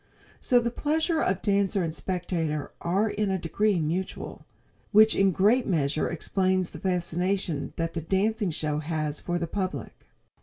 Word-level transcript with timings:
So 0.39 0.59
the 0.59 0.71
pleasure 0.71 1.21
of 1.21 1.43
dancer 1.43 1.83
and 1.83 1.93
spectator 1.93 2.71
are 2.81 3.07
in 3.07 3.29
a 3.29 3.37
degree 3.37 3.79
mutual, 3.79 4.47
which 4.91 5.15
in 5.15 5.31
great 5.31 5.67
measure 5.67 6.09
explains 6.09 6.71
the 6.71 6.79
fascination 6.79 7.73
that 7.75 7.93
the 7.93 8.01
dancing 8.01 8.49
show 8.49 8.79
has 8.79 9.19
for 9.19 9.37
the 9.37 9.45
public. 9.45 10.07